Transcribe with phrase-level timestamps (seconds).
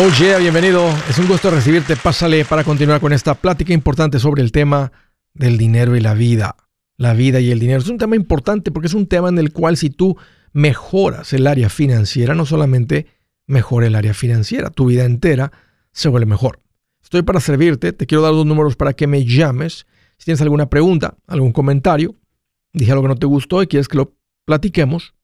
[0.00, 0.88] Oh yeah, bienvenido.
[1.10, 1.96] Es un gusto recibirte.
[1.96, 4.92] Pásale para continuar con esta plática importante sobre el tema
[5.34, 6.54] del dinero y la vida.
[6.96, 7.80] La vida y el dinero.
[7.80, 10.16] Es un tema importante porque es un tema en el cual si tú
[10.52, 13.08] mejoras el área financiera, no solamente
[13.48, 15.50] mejora el área financiera, tu vida entera
[15.90, 16.60] se vuelve mejor.
[17.02, 17.92] Estoy para servirte.
[17.92, 19.84] Te quiero dar dos números para que me llames.
[20.16, 22.14] Si tienes alguna pregunta, algún comentario,
[22.72, 25.16] dije algo que no te gustó y quieres que lo platiquemos.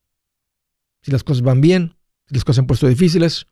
[1.01, 1.95] Si las cosas van bien,
[2.27, 3.47] si las cosas se han puesto difíciles,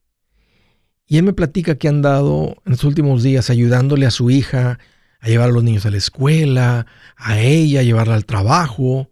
[1.07, 4.79] Y él me platica que han dado en los últimos días ayudándole a su hija
[5.21, 9.11] a llevar a los niños a la escuela, a ella a llevarla al trabajo.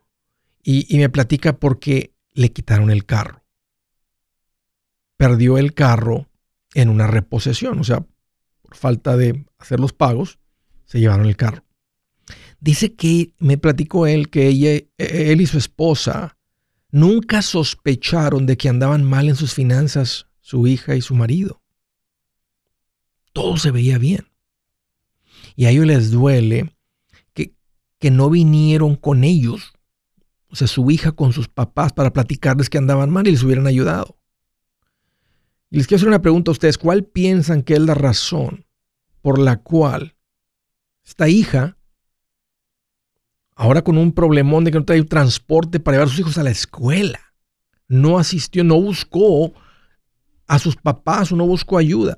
[0.62, 3.44] Y, y me platica porque le quitaron el carro.
[5.18, 6.30] Perdió el carro
[6.76, 8.00] en una reposesión, o sea,
[8.60, 10.38] por falta de hacer los pagos,
[10.84, 11.64] se llevaron el carro.
[12.60, 16.36] Dice que me platicó él que ella, él y su esposa
[16.90, 21.62] nunca sospecharon de que andaban mal en sus finanzas su hija y su marido.
[23.32, 24.28] Todo se veía bien.
[25.54, 26.76] Y a ellos les duele
[27.32, 27.54] que,
[27.98, 29.72] que no vinieron con ellos,
[30.48, 33.66] o sea, su hija con sus papás para platicarles que andaban mal y les hubieran
[33.66, 34.18] ayudado.
[35.76, 36.78] Les quiero hacer una pregunta a ustedes.
[36.78, 38.64] ¿Cuál piensan que es la razón
[39.20, 40.16] por la cual
[41.04, 41.76] esta hija,
[43.54, 46.44] ahora con un problemón de que no trae transporte para llevar a sus hijos a
[46.44, 47.20] la escuela,
[47.88, 49.52] no asistió, no buscó
[50.46, 52.16] a sus papás o no buscó ayuda?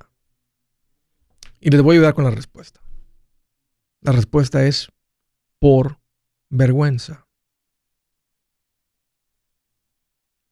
[1.59, 2.81] Y les voy a ayudar con la respuesta.
[4.03, 4.93] La respuesta es
[5.59, 5.99] por
[6.49, 7.27] vergüenza.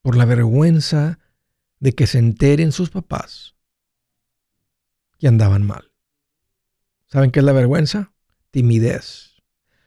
[0.03, 1.21] Por la vergüenza
[1.81, 3.55] de que se enteren sus papás
[5.19, 5.93] que andaban mal.
[7.07, 8.13] ¿Saben qué es la vergüenza?
[8.51, 9.43] Timidez.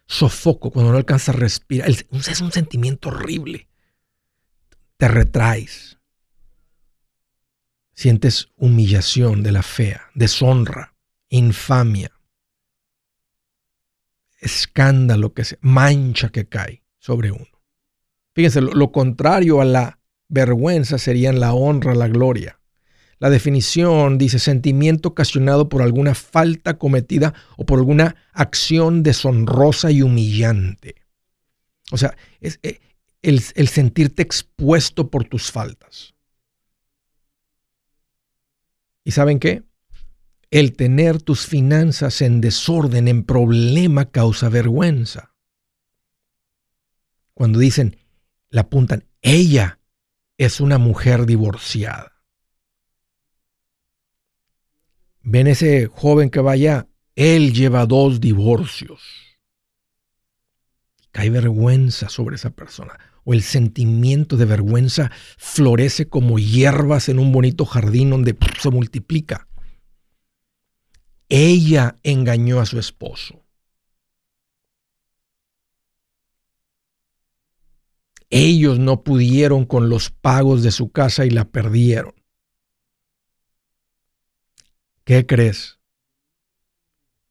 [0.05, 1.89] Sofoco cuando no alcanza a respirar.
[1.89, 3.67] Es un sentimiento horrible.
[4.97, 6.00] Te retraes.
[7.94, 10.95] Sientes humillación de la fea, deshonra,
[11.27, 12.11] infamia,
[14.39, 17.61] escándalo que se, mancha que cae sobre uno.
[18.33, 19.99] Fíjense, lo contrario a la
[20.29, 22.59] vergüenza serían la honra, la gloria.
[23.17, 30.01] La definición dice sentimiento ocasionado por alguna falta cometida o por alguna acción deshonrosa y
[30.01, 30.95] humillante.
[31.91, 32.79] O sea, es eh,
[33.22, 36.13] el, el sentirte expuesto por tus faltas.
[39.03, 39.63] ¿Y saben qué?
[40.50, 45.34] El tener tus finanzas en desorden, en problema, causa vergüenza.
[47.34, 47.97] Cuando dicen,
[48.50, 49.78] la apuntan, ella
[50.39, 52.13] es una mujer divorciada.
[55.22, 59.01] Ven ese joven que vaya, él lleva dos divorcios.
[61.11, 62.97] Cae vergüenza sobre esa persona.
[63.25, 69.50] O el sentimiento de vergüenza florece como hierbas en un bonito jardín donde se multiplica.
[71.27, 73.44] Ella engañó a su esposo.
[78.29, 82.13] Ellos no pudieron con los pagos de su casa y la perdieron.
[85.03, 85.79] ¿Qué crees?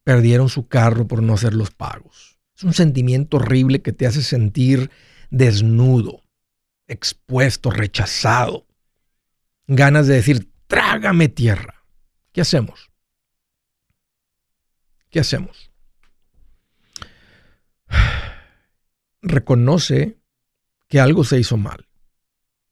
[0.02, 2.38] Perdieron su carro por no hacer los pagos.
[2.56, 4.90] Es un sentimiento horrible que te hace sentir
[5.30, 6.24] desnudo,
[6.88, 8.66] expuesto, rechazado.
[9.68, 11.84] Ganas de decir, trágame tierra.
[12.32, 12.90] ¿Qué hacemos?
[15.10, 15.70] ¿Qué hacemos?
[19.22, 20.17] Reconoce
[20.88, 21.86] que algo se hizo mal.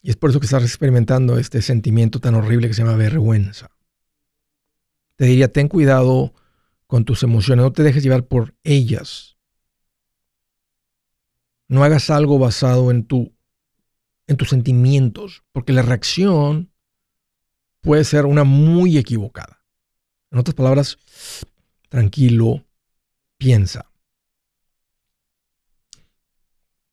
[0.02, 3.70] Y es por eso que estás experimentando este sentimiento tan horrible que se llama vergüenza.
[5.16, 6.34] Te diría, ten cuidado
[6.86, 9.36] con tus emociones, no te dejes llevar por ellas.
[11.68, 13.34] No hagas algo basado en, tu,
[14.26, 16.70] en tus sentimientos, porque la reacción
[17.80, 19.64] puede ser una muy equivocada.
[20.30, 20.98] En otras palabras,
[21.88, 22.64] tranquilo,
[23.38, 23.90] piensa.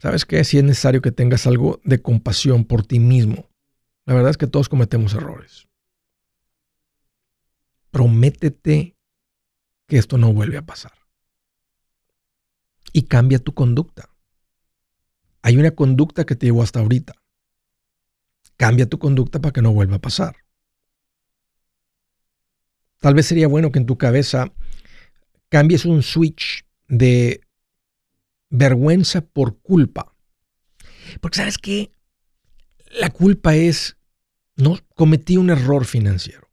[0.03, 0.43] ¿Sabes qué?
[0.43, 3.49] Si es necesario que tengas algo de compasión por ti mismo.
[4.03, 5.69] La verdad es que todos cometemos errores.
[7.89, 8.97] Prométete
[9.87, 10.91] que esto no vuelve a pasar.
[12.91, 14.09] Y cambia tu conducta.
[15.41, 17.13] Hay una conducta que te llevó hasta ahorita.
[18.57, 20.35] Cambia tu conducta para que no vuelva a pasar.
[22.99, 24.51] Tal vez sería bueno que en tu cabeza
[25.47, 27.39] cambies un switch de
[28.53, 30.15] vergüenza por culpa.
[31.19, 31.91] Porque sabes que
[32.99, 33.97] la culpa es,
[34.55, 36.49] no cometí un error financiero.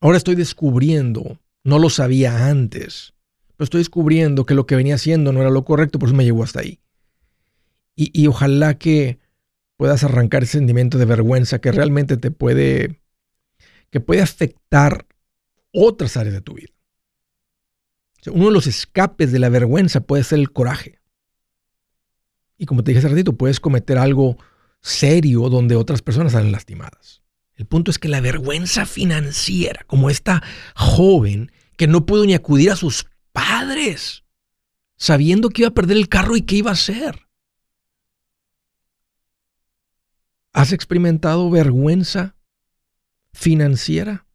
[0.00, 3.12] Ahora estoy descubriendo, no lo sabía antes,
[3.56, 6.24] pero estoy descubriendo que lo que venía haciendo no era lo correcto, por eso me
[6.24, 6.80] llevó hasta ahí.
[7.96, 9.18] Y, y ojalá que
[9.76, 13.00] puedas arrancar ese sentimiento de vergüenza que realmente te puede,
[13.90, 15.06] que puede afectar
[15.72, 16.72] otras áreas de tu vida.
[18.30, 21.00] Uno de los escapes de la vergüenza puede ser el coraje.
[22.56, 24.38] Y como te dije hace ratito, puedes cometer algo
[24.80, 27.22] serio donde otras personas salen lastimadas.
[27.54, 30.42] El punto es que la vergüenza financiera, como esta
[30.74, 34.24] joven que no pudo ni acudir a sus padres,
[34.96, 37.28] sabiendo que iba a perder el carro y qué iba a hacer.
[40.52, 42.36] ¿Has experimentado vergüenza
[43.32, 44.26] financiera?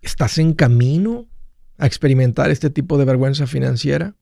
[0.00, 1.28] ¿Estás en camino
[1.78, 4.16] a experimentar este tipo de vergüenza financiera?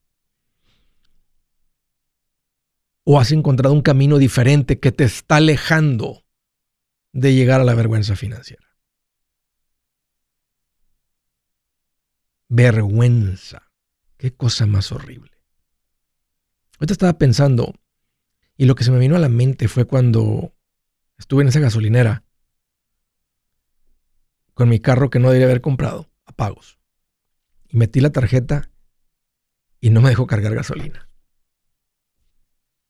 [3.04, 6.24] ¿O has encontrado un camino diferente que te está alejando
[7.12, 8.66] de llegar a la vergüenza financiera?
[12.48, 13.70] Vergüenza.
[14.16, 15.32] Qué cosa más horrible.
[16.78, 17.74] Ahorita estaba pensando
[18.56, 20.54] y lo que se me vino a la mente fue cuando
[21.18, 22.24] estuve en esa gasolinera
[24.54, 26.81] con mi carro que no debería haber comprado a pagos.
[27.72, 28.70] Y metí la tarjeta
[29.80, 31.08] y no me dejó cargar gasolina.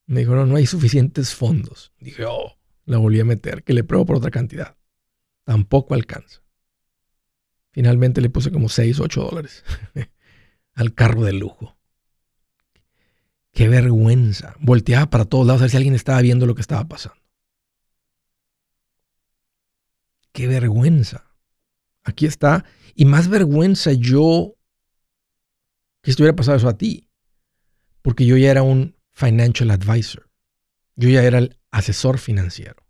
[0.06, 1.92] Me dijo, no, no hay suficientes fondos.
[1.98, 4.76] Dije, oh, la volví a meter, que le pruebo por otra cantidad.
[5.44, 6.42] Tampoco alcanza.
[7.70, 9.64] Finalmente le puse como 6, 8 dólares
[10.74, 11.78] al carro de lujo.
[13.52, 14.56] Qué vergüenza.
[14.58, 17.22] Volteaba para todos lados a ver si alguien estaba viendo lo que estaba pasando.
[20.32, 21.30] Qué vergüenza.
[22.02, 22.64] Aquí está.
[22.94, 24.56] Y más vergüenza yo
[26.02, 27.08] que estuviera pasado eso a ti.
[28.02, 30.28] Porque yo ya era un financial advisor.
[30.96, 32.84] Yo ya era el asesor financiero.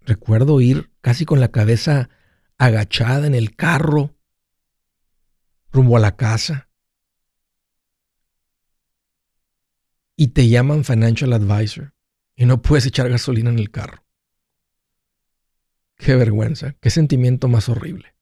[0.00, 2.08] Recuerdo ir casi con la cabeza
[2.56, 4.16] agachada en el carro
[5.70, 6.70] rumbo a la casa
[10.16, 11.94] y te llaman financial advisor
[12.34, 14.04] y no puedes echar gasolina en el carro.
[15.96, 18.17] Qué vergüenza, qué sentimiento más horrible.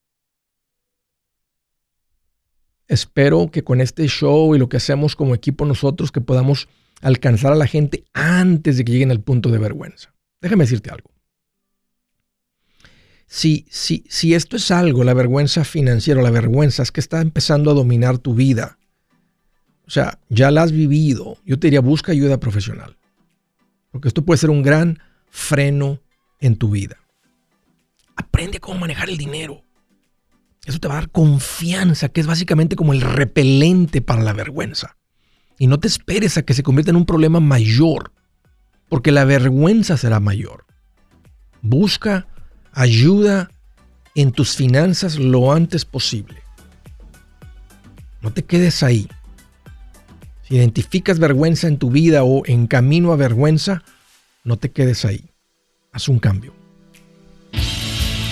[2.88, 6.68] Espero que con este show y lo que hacemos como equipo nosotros que podamos
[7.02, 10.14] alcanzar a la gente antes de que lleguen al punto de vergüenza.
[10.40, 11.10] Déjame decirte algo.
[13.26, 17.70] Si, si, si esto es algo, la vergüenza financiera, la vergüenza es que está empezando
[17.70, 18.78] a dominar tu vida,
[19.86, 22.96] o sea, ya la has vivido, yo te diría, busca ayuda profesional.
[23.90, 24.98] Porque esto puede ser un gran
[25.30, 26.00] freno
[26.40, 26.96] en tu vida.
[28.16, 29.62] Aprende cómo manejar el dinero.
[30.66, 34.96] Eso te va a dar confianza, que es básicamente como el repelente para la vergüenza.
[35.58, 38.12] Y no te esperes a que se convierta en un problema mayor,
[38.88, 40.66] porque la vergüenza será mayor.
[41.62, 42.26] Busca
[42.72, 43.48] ayuda
[44.16, 46.42] en tus finanzas lo antes posible.
[48.20, 49.08] No te quedes ahí.
[50.42, 53.84] Si identificas vergüenza en tu vida o en camino a vergüenza,
[54.42, 55.30] no te quedes ahí.
[55.92, 56.52] Haz un cambio.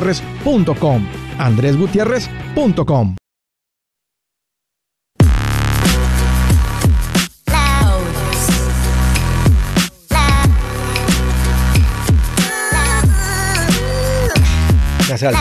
[0.00, 1.06] andresgutierrez.com.
[1.38, 3.16] andresgutierrez.com.
[15.08, 15.34] Gracias.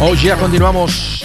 [0.00, 1.22] Oh, ya continuamos.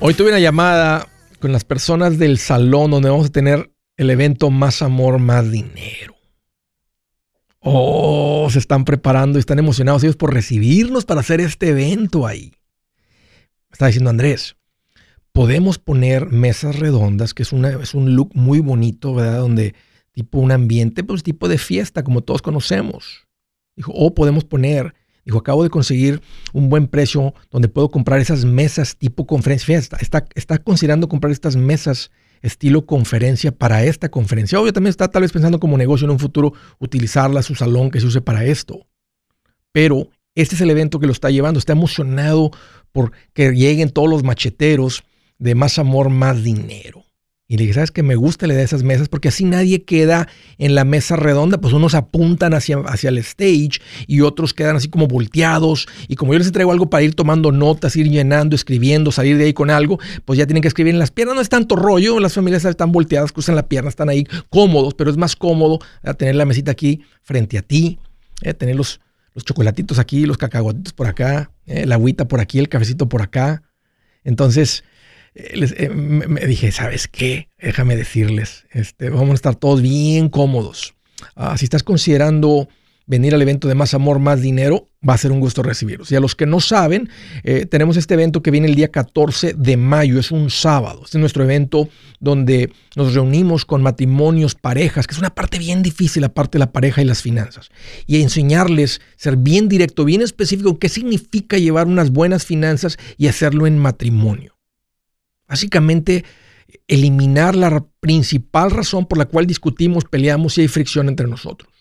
[0.00, 1.08] Hoy tuve una llamada
[1.40, 6.07] con las personas del salón donde vamos a tener el evento Más Amor, Más Dinero.
[7.60, 12.52] Oh, se están preparando y están emocionados ellos por recibirnos para hacer este evento ahí.
[13.70, 14.56] está diciendo Andrés,
[15.32, 19.40] podemos poner mesas redondas, que es, un look muy bonito, ¿verdad?
[19.40, 19.74] Donde
[20.12, 23.26] tipo un ambiente, pues tipo de fiesta, como todos conocemos.
[23.76, 26.20] Dijo, o podemos poner, dijo, acabo de conseguir
[26.52, 29.96] un buen precio donde puedo comprar esas mesas tipo conferencia fiesta.
[30.00, 32.10] Está, está considerando comprar estas mesas
[32.42, 34.60] estilo conferencia para esta conferencia.
[34.60, 38.00] Obvio, también está tal vez pensando como negocio en un futuro utilizarla, su salón que
[38.00, 38.86] se use para esto.
[39.72, 41.58] Pero este es el evento que lo está llevando.
[41.58, 42.50] Está emocionado
[42.92, 45.02] por que lleguen todos los macheteros
[45.38, 47.04] de más amor, más dinero.
[47.50, 49.82] Y le dije, ¿sabes que Me gusta la idea de esas mesas porque así nadie
[49.82, 50.28] queda
[50.58, 54.88] en la mesa redonda, pues unos apuntan hacia, hacia el stage y otros quedan así
[54.90, 55.88] como volteados.
[56.08, 59.44] Y como yo les traigo algo para ir tomando notas, ir llenando, escribiendo, salir de
[59.44, 61.36] ahí con algo, pues ya tienen que escribir en las piernas.
[61.36, 65.10] No es tanto rollo, las familias están volteadas, cruzan la pierna, están ahí cómodos, pero
[65.10, 65.78] es más cómodo
[66.18, 67.98] tener la mesita aquí frente a ti,
[68.42, 69.00] eh, tener los,
[69.32, 73.22] los chocolatitos aquí, los cacahuatitos por acá, eh, la agüita por aquí, el cafecito por
[73.22, 73.62] acá.
[74.22, 74.84] Entonces,
[75.38, 77.48] eh, me dije, ¿sabes qué?
[77.58, 80.94] Déjame decirles, este, vamos a estar todos bien cómodos.
[81.36, 82.68] Ah, si estás considerando
[83.08, 86.12] venir al evento de Más Amor, Más Dinero, va a ser un gusto recibirlos.
[86.12, 87.08] Y a los que no saben,
[87.42, 91.02] eh, tenemos este evento que viene el día 14 de mayo, es un sábado.
[91.04, 91.88] Este es nuestro evento
[92.20, 96.60] donde nos reunimos con matrimonios, parejas, que es una parte bien difícil, la parte de
[96.60, 97.70] la pareja y las finanzas.
[98.06, 103.66] Y enseñarles, ser bien directo, bien específico, qué significa llevar unas buenas finanzas y hacerlo
[103.66, 104.57] en matrimonio.
[105.48, 106.24] Básicamente,
[106.86, 111.72] eliminar la principal razón por la cual discutimos, peleamos y hay fricción entre nosotros.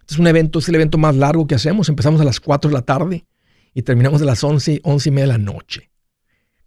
[0.00, 1.88] Este es un evento, es el evento más largo que hacemos.
[1.88, 3.24] Empezamos a las 4 de la tarde
[3.72, 5.90] y terminamos a las 11, 11 y media de la noche.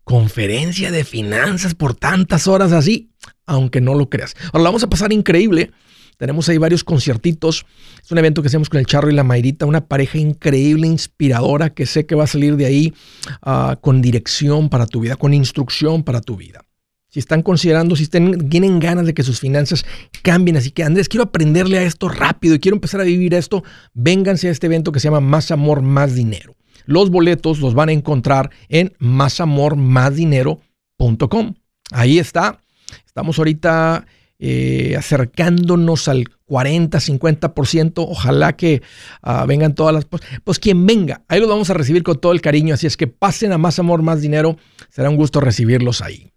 [0.04, 3.12] Conferencia de finanzas por tantas horas así,
[3.46, 4.36] aunque no lo creas.
[4.46, 5.72] Ahora la vamos a pasar increíble
[6.18, 7.66] tenemos ahí varios conciertitos.
[8.04, 11.70] Es un evento que hacemos con el Charro y la Mayrita, una pareja increíble, inspiradora,
[11.70, 12.94] que sé que va a salir de ahí
[13.42, 16.62] ah, con dirección para tu vida, con instrucción para tu vida.
[17.10, 19.86] Si están considerando, si tienen ganas de que sus finanzas
[20.24, 23.64] cambien, así que Andrés, quiero aprenderle a esto rápido y quiero empezar a vivir esto,
[23.94, 26.58] vénganse a este evento que se llama Más Amor, Más Dinero.
[26.86, 31.54] Los boletos los van a encontrar en másamormásdinero.com.
[31.92, 32.60] Ahí está.
[33.06, 34.06] Estamos ahorita
[34.40, 37.94] eh, acercándonos al 40, 50%.
[37.98, 38.82] Ojalá que
[39.22, 40.06] ah, vengan todas las...
[40.44, 42.74] Pues quien venga, ahí los vamos a recibir con todo el cariño.
[42.74, 44.58] Así es que pasen a Más Amor, Más Dinero.
[44.90, 46.32] Será un gusto recibirlos ahí.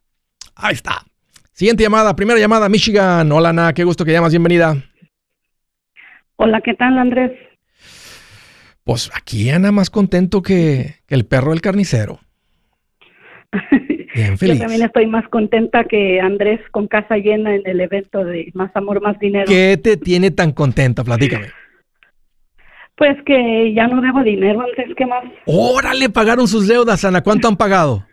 [0.55, 1.05] Ahí está.
[1.53, 3.31] Siguiente llamada, primera llamada, Michigan.
[3.33, 4.77] Hola, Ana, qué gusto que llamas, bienvenida.
[6.37, 7.33] Hola, ¿qué tal, Andrés?
[8.83, 12.19] Pues aquí Ana más contento que, que el perro del carnicero.
[14.15, 18.75] Yo también estoy más contenta que Andrés con casa llena en el evento de Más
[18.75, 19.47] Amor, Más Dinero.
[19.47, 21.05] ¿Qué te tiene tan contenta?
[21.05, 21.47] Platícame.
[22.97, 25.25] Pues que ya no debo dinero, Andrés, ¿qué más?
[25.47, 27.23] Órale, pagaron sus deudas, Ana.
[27.23, 28.05] ¿Cuánto han pagado?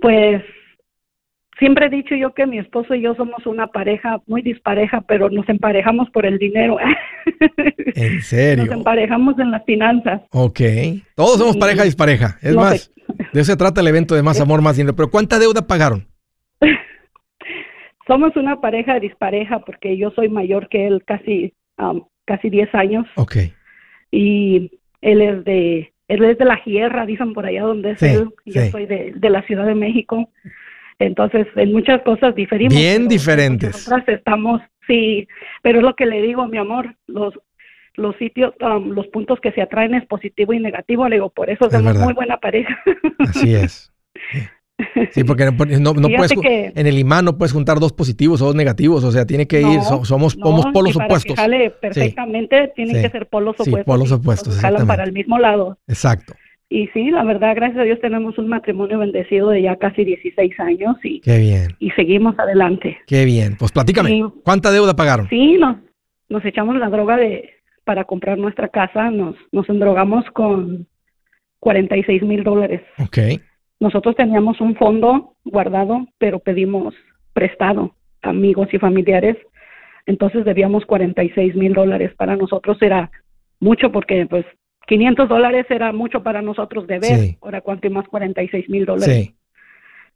[0.00, 0.42] Pues
[1.58, 5.28] siempre he dicho yo que mi esposo y yo somos una pareja muy dispareja, pero
[5.30, 6.76] nos emparejamos por el dinero.
[7.94, 8.66] ¿En serio?
[8.66, 10.22] Nos emparejamos en las finanzas.
[10.30, 10.60] Ok.
[11.14, 12.38] Todos somos pareja dispareja.
[12.42, 12.92] Es más,
[13.32, 14.96] de eso se trata el evento de Más Amor, Más Dinero.
[14.96, 16.06] Pero ¿cuánta deuda pagaron?
[18.06, 23.06] Somos una pareja dispareja porque yo soy mayor que él casi, um, casi 10 años.
[23.16, 23.36] Ok.
[24.10, 24.70] Y
[25.02, 28.30] él es de, él es de la Sierra, dicen por allá donde es él.
[28.46, 30.30] Yo soy de, de la Ciudad de México.
[30.98, 32.74] Entonces, en muchas cosas diferimos.
[32.74, 33.88] Bien diferentes.
[33.88, 35.28] Nosotras estamos, sí,
[35.62, 37.34] pero es lo que le digo, mi amor, los
[37.98, 41.08] los sitios, um, los puntos que se atraen es positivo y negativo.
[41.08, 42.74] Le digo, por eso somos muy buena pareja.
[43.18, 43.92] Así es.
[45.10, 49.02] Sí, porque no, puedes, en el imán no puedes juntar dos positivos o dos negativos,
[49.02, 51.36] o sea, tiene que ir, somos, polos opuestos.
[51.36, 53.80] Que perfectamente, tienen que ser polos opuestos.
[53.80, 55.78] Sí, polos opuestos, para el mismo lado.
[55.88, 56.34] Exacto.
[56.70, 60.60] Y sí, la verdad, gracias a Dios tenemos un matrimonio bendecido de ya casi 16
[60.60, 61.68] años y, Qué bien.
[61.78, 62.98] y seguimos adelante.
[63.06, 63.56] Qué bien.
[63.58, 65.28] Pues platícame, ¿cuánta deuda pagaron?
[65.30, 65.76] Sí, nos,
[66.28, 67.50] nos echamos la droga de
[67.84, 70.86] para comprar nuestra casa, nos, nos endrogamos con
[71.60, 72.82] 46 mil dólares.
[72.98, 73.18] Ok.
[73.80, 76.94] Nosotros teníamos un fondo guardado, pero pedimos
[77.32, 79.36] prestado amigos y familiares,
[80.04, 82.12] entonces debíamos 46 mil dólares.
[82.16, 83.10] Para nosotros era
[83.60, 84.44] mucho porque pues
[84.88, 89.34] 500 dólares era mucho para nosotros de ver, ahora cuánto más 46 mil dólares.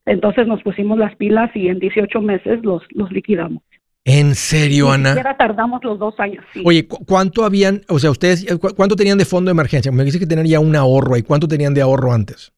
[0.06, 3.62] Entonces nos pusimos las pilas y en 18 meses los, los liquidamos.
[4.04, 5.14] ¿En serio, Ana?
[5.14, 6.44] Ni tardamos los dos años.
[6.64, 9.92] Oye, ¿cuánto habían, o sea, ustedes, cuánto tenían de fondo de emergencia?
[9.92, 12.52] Me dice que tenían ya un ahorro, ¿y cuánto tenían de ahorro antes?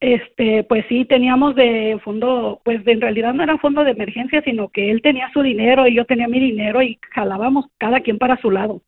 [0.00, 4.68] Este, pues sí, teníamos de fondo, pues en realidad no era fondo de emergencia, sino
[4.70, 8.40] que él tenía su dinero y yo tenía mi dinero y jalábamos cada quien para
[8.40, 8.82] su lado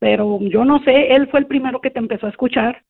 [0.00, 2.82] pero yo no sé, él fue el primero que te empezó a escuchar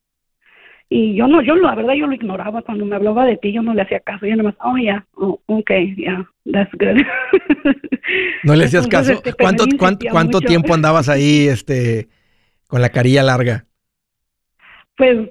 [0.88, 3.62] y yo no, yo la verdad yo lo ignoraba cuando me hablaba de ti, yo
[3.62, 7.02] no le hacía caso, yo nomás, oh yeah, oh, okay, yeah, that's good.
[8.42, 9.12] No le hacías caso.
[9.12, 12.08] Este, ¿Cuánto, cuánto, cuánto tiempo andabas ahí, este,
[12.66, 13.66] con la carilla larga?
[14.96, 15.30] Pues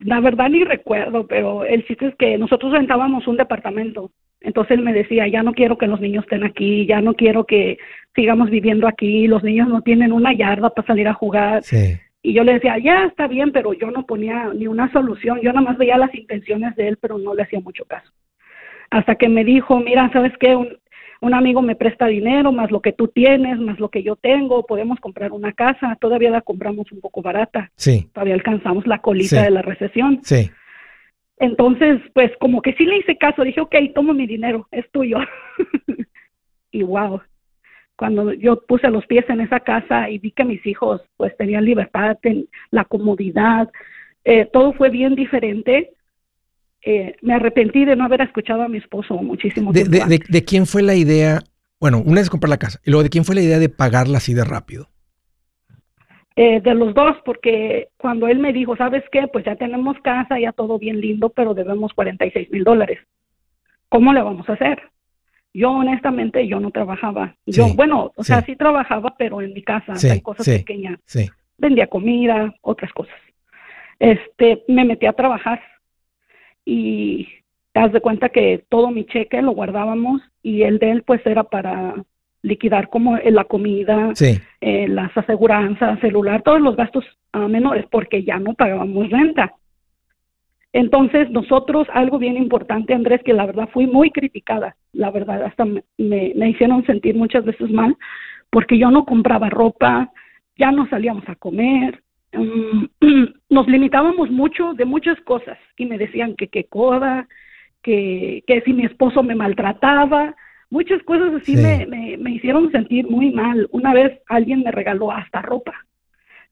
[0.00, 4.10] la verdad ni recuerdo, pero el chiste es que nosotros rentábamos un departamento
[4.44, 7.44] entonces él me decía, ya no quiero que los niños estén aquí, ya no quiero
[7.44, 7.78] que
[8.14, 11.62] sigamos viviendo aquí, los niños no tienen una yarda para salir a jugar.
[12.24, 15.52] Y yo le decía, ya está bien, pero yo no ponía ni una solución, yo
[15.52, 18.10] nada más veía las intenciones de él, pero no le hacía mucho caso.
[18.90, 20.54] Hasta que me dijo, mira, ¿sabes qué?
[20.54, 20.68] Un,
[21.22, 24.66] un amigo me presta dinero, más lo que tú tienes, más lo que yo tengo,
[24.66, 27.70] podemos comprar una casa, todavía la compramos un poco barata.
[27.76, 28.08] Sí.
[28.12, 30.20] Todavía alcanzamos la colita de la recesión.
[30.22, 30.50] Sí.
[31.42, 35.18] Entonces, pues como que sí le hice caso, dije, ok, tomo mi dinero, es tuyo.
[36.70, 37.20] y wow,
[37.96, 41.64] cuando yo puse los pies en esa casa y vi que mis hijos pues tenían
[41.64, 42.16] libertad,
[42.70, 43.68] la comodidad,
[44.22, 45.94] eh, todo fue bien diferente.
[46.80, 49.90] Eh, me arrepentí de no haber escuchado a mi esposo muchísimo tiempo.
[49.90, 51.42] De, de, quién fue la idea?
[51.80, 54.18] Bueno, una es comprar la casa y luego de quién fue la idea de pagarla
[54.18, 54.91] así de rápido.
[56.34, 59.28] Eh, de los dos, porque cuando él me dijo, ¿sabes qué?
[59.28, 62.98] Pues ya tenemos casa, ya todo bien lindo, pero debemos 46 mil dólares.
[63.88, 64.82] ¿Cómo le vamos a hacer?
[65.52, 67.36] Yo honestamente, yo no trabajaba.
[67.44, 70.98] yo, bueno, o sea, sí trabajaba, pero en mi casa, hay cosas pequeñas.
[71.58, 73.14] Vendía comida, otras cosas.
[73.98, 75.60] Este, me metí a trabajar
[76.64, 77.28] y
[77.72, 81.24] te das de cuenta que todo mi cheque lo guardábamos y el de él pues
[81.26, 81.94] era para
[82.42, 84.12] liquidar como la comida,
[84.60, 87.04] eh, las aseguranzas, celular, todos los gastos
[87.48, 89.54] menores, porque ya no pagábamos renta.
[90.72, 95.66] Entonces, nosotros, algo bien importante, Andrés, que la verdad fui muy criticada, la verdad, hasta
[95.66, 97.96] me, me, hicieron sentir muchas veces mal,
[98.50, 100.10] porque yo no compraba ropa,
[100.56, 102.02] ya no salíamos a comer,
[102.32, 102.84] mm,
[103.50, 107.28] nos limitábamos mucho de muchas cosas y me decían que qué coda,
[107.82, 110.34] que, que si mi esposo me maltrataba,
[110.72, 111.86] muchas cosas así me,
[112.18, 113.68] me, hicieron sentir muy mal.
[113.72, 115.74] Una vez alguien me regaló hasta ropa.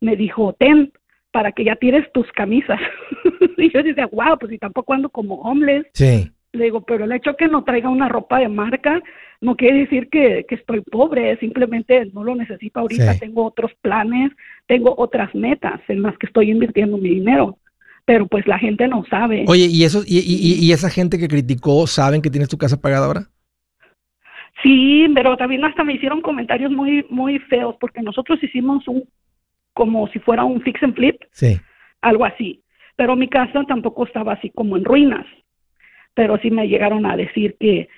[0.00, 0.92] Me dijo, ten,
[1.32, 2.78] para que ya tires tus camisas.
[3.56, 5.86] y yo decía, wow, pues si tampoco ando como homeless.
[5.94, 6.30] Sí.
[6.52, 9.00] Le digo, pero el hecho que no traiga una ropa de marca
[9.40, 14.32] no quiere decir que, que estoy pobre, simplemente no lo necesito ahorita, tengo otros planes,
[14.66, 17.56] tengo otras metas en las que estoy invirtiendo mi dinero.
[18.04, 19.44] Pero pues la gente no sabe.
[19.46, 22.78] Oye, ¿y, eso, y, y, y esa gente que criticó saben que tienes tu casa
[22.78, 23.28] pagada ahora?
[24.62, 29.04] Sí, pero también hasta me hicieron comentarios muy muy feos porque nosotros hicimos un
[29.72, 31.22] como si fuera un fix and flip.
[31.32, 31.58] Sí.
[32.02, 32.62] Algo así.
[32.96, 35.26] Pero mi casa tampoco estaba así como en ruinas.
[36.14, 37.88] Pero sí me llegaron a decir que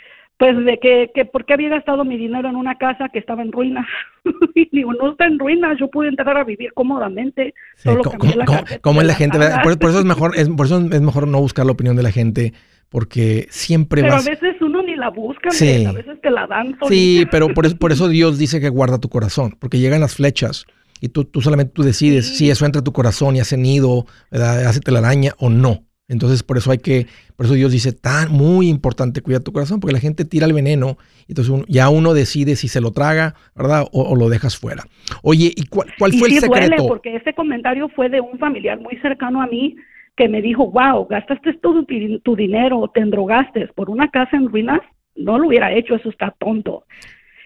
[0.43, 3.43] pues de que, que por qué había gastado mi dinero en una casa que estaba
[3.43, 3.87] en ruinas.
[4.57, 7.55] y digo, no está en ruinas, yo pude entrar a vivir cómodamente.
[7.77, 8.45] solo ¿cómo, la
[8.81, 9.39] ¿cómo, es la gente?
[9.63, 12.03] Por, por, eso es mejor, es, por eso es mejor no buscar la opinión de
[12.03, 12.53] la gente
[12.93, 14.25] porque siempre pero vas...
[14.25, 16.77] Pero a veces uno ni la busca, a veces te la dan.
[16.87, 20.15] Sí, pero por eso, por eso Dios dice que guarda tu corazón, porque llegan las
[20.15, 20.67] flechas
[21.01, 24.05] y tú, tú solamente tú decides si eso entra a tu corazón y hace nido,
[24.31, 24.67] ¿verdad?
[24.67, 25.81] hace telaraña o no.
[26.07, 29.81] Entonces por eso hay que, por eso Dios dice, tan muy importante cuidar tu corazón,
[29.81, 33.35] porque la gente tira el veneno, y entonces ya uno decide si se lo traga,
[33.57, 33.87] ¿verdad?
[33.93, 34.85] O, lo dejas fuera.
[35.23, 36.77] Oye, ¿y cuál, cuál fue el secreto?
[36.77, 39.77] Duele porque ese comentario fue de un familiar muy cercano a mí,
[40.17, 44.81] que me dijo, wow, gastaste todo tu, dinero, te endrogaste por una casa en ruinas,
[45.17, 46.85] no lo hubiera hecho, eso está tonto.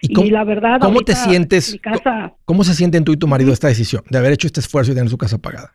[0.01, 1.79] ¿Y, cómo, la verdad, ¿cómo te sientes?
[2.45, 4.95] ¿Cómo se sienten tú y tu marido esta decisión de haber hecho este esfuerzo y
[4.95, 5.71] tener su casa pagada?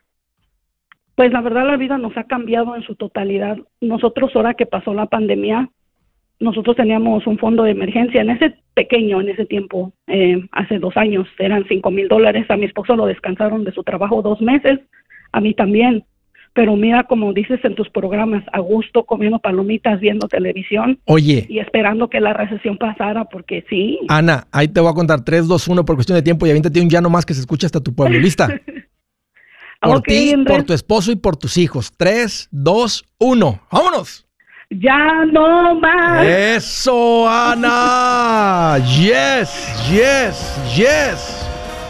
[1.14, 3.58] Pues la verdad la vida nos ha cambiado en su totalidad.
[3.80, 5.70] Nosotros ahora que pasó la pandemia,
[6.40, 10.96] nosotros teníamos un fondo de emergencia en ese pequeño, en ese tiempo, eh, hace dos
[10.96, 12.46] años, eran cinco mil dólares.
[12.48, 14.80] A mi esposo lo descansaron de su trabajo dos meses,
[15.32, 16.04] a mí también.
[16.54, 20.98] Pero mira, como dices en tus programas, a gusto comiendo palomitas, viendo televisión.
[21.06, 21.46] Oye.
[21.48, 23.98] Y esperando que la recesión pasara, porque sí.
[24.08, 26.80] Ana, ahí te voy a contar 3, 2, 1 por cuestión de tiempo y avíntate
[26.80, 28.18] un ya no más que se escucha hasta tu pueblo.
[28.18, 28.48] ¿Lista?
[29.80, 31.92] por ti, por tu esposo y por tus hijos.
[31.96, 33.60] 3, 2, 1.
[33.70, 34.26] ¡Vámonos!
[34.70, 36.26] Ya no más.
[36.26, 38.78] Eso, Ana.
[38.78, 41.41] Yes, yes, yes.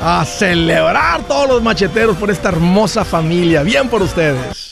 [0.05, 3.63] A celebrar todos los macheteros por esta hermosa familia.
[3.63, 4.72] Bien por ustedes.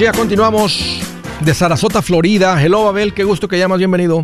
[0.00, 1.02] Ya continuamos
[1.44, 2.56] de Sarasota, Florida.
[2.64, 4.22] Hello, Abel, qué gusto que llamas, bienvenido.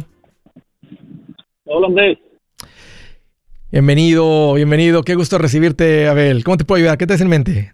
[1.66, 2.18] Hola, Andrés.
[3.70, 6.44] Bienvenido, bienvenido, qué gusto recibirte, Abel.
[6.44, 6.96] ¿Cómo te puedo ayudar?
[6.96, 7.72] ¿Qué te hace en mente?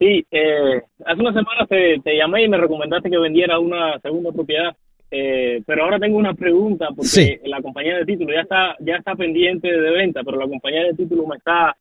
[0.00, 4.74] Sí, eh, hace unas semanas te, llamé y me recomendaste que vendiera una segunda propiedad,
[5.12, 9.14] eh, pero ahora tengo una pregunta porque la compañía de título ya está ya está
[9.14, 11.76] pendiente de venta, pero la compañía de título me está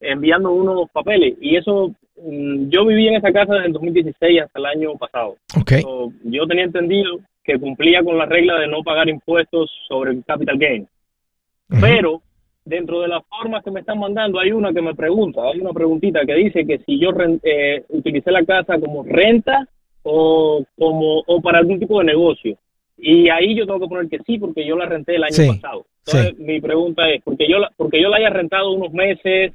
[0.00, 4.66] enviando unos papeles y eso yo viví en esa casa desde el 2016 hasta el
[4.66, 5.36] año pasado.
[5.58, 5.82] Okay.
[6.24, 10.58] yo tenía entendido que cumplía con la regla de no pagar impuestos sobre el capital
[10.58, 10.88] gain.
[11.80, 12.22] Pero
[12.64, 15.72] dentro de las formas que me están mandando hay una que me pregunta, hay una
[15.72, 17.10] preguntita que dice que si yo
[17.42, 19.68] eh, utilicé la casa como renta
[20.02, 22.56] o como o para algún tipo de negocio.
[22.98, 25.86] Y ahí yo tengo que poner que sí porque yo la renté el año pasado.
[26.06, 29.52] Entonces mi pregunta es, porque yo la, porque yo la haya rentado unos meses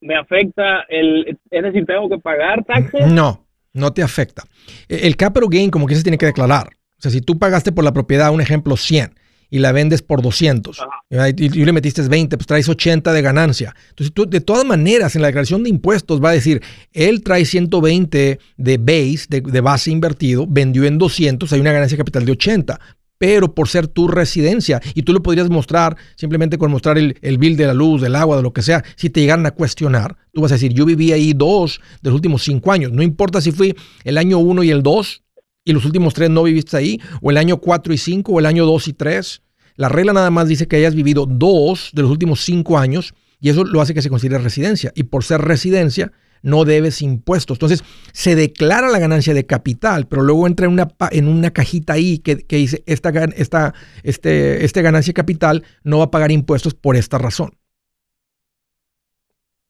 [0.00, 3.06] me afecta el, es decir, tengo que pagar taxes.
[3.12, 4.44] No, no te afecta.
[4.88, 6.68] E, el capital gain como que se tiene que declarar.
[6.98, 9.14] O sea, si tú pagaste por la propiedad, un ejemplo, 100
[9.52, 13.74] y la vendes por 200 y, le metiste 20, pues traes 80 de ganancia.
[13.88, 17.44] Entonces, tú, de todas maneras, en la declaración de impuestos va a decir, él trae
[17.44, 22.32] 120 de base, de, de base invertido, vendió en 200, hay una ganancia capital de
[22.32, 22.78] 80
[23.20, 24.80] pero por ser tu residencia.
[24.94, 28.38] Y tú lo podrías mostrar simplemente con mostrar el, bill de la luz, del agua,
[28.38, 28.82] de lo que sea.
[28.96, 32.14] Si te llegaran a cuestionar, tú vas a decir, yo viví ahí dos de los
[32.14, 32.92] últimos cinco años.
[32.92, 35.22] No importa si fui el año uno y el dos
[35.66, 38.46] y los últimos tres no viviste ahí, o el año cuatro y cinco, o el
[38.46, 39.42] año dos y tres.
[39.76, 43.50] La regla nada más dice que hayas vivido dos de los últimos cinco años y
[43.50, 44.92] eso lo hace que se considere residencia.
[44.94, 46.10] Y por ser residencia,
[46.42, 47.56] no debes impuestos.
[47.56, 51.94] Entonces, se declara la ganancia de capital, pero luego entra en una, en una cajita
[51.94, 56.74] ahí que, dice, esta, esta, este, este ganancia de capital no va a pagar impuestos
[56.74, 57.50] por esta razón.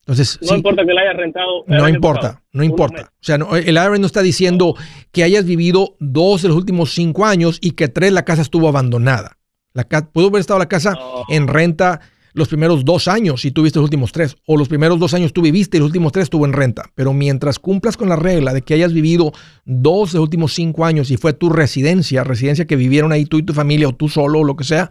[0.00, 1.64] Entonces, no importa que la hayas rentado.
[1.68, 3.12] No importa, no importa.
[3.20, 4.74] O sea, el IRS no está diciendo
[5.12, 8.66] que hayas vivido dos de los últimos cinco años y que tres la casa estuvo
[8.66, 9.38] abandonada.
[9.72, 12.00] La, pudo haber estado la casa en renta
[12.32, 15.42] los primeros dos años y tuviste los últimos tres, o los primeros dos años tú
[15.42, 16.90] viviste y los últimos tres estuvo en renta.
[16.94, 19.32] Pero mientras cumplas con la regla de que hayas vivido
[19.64, 23.38] dos de los últimos cinco años y fue tu residencia, residencia que vivieron ahí tú
[23.38, 24.90] y tu familia o tú solo o lo que sea,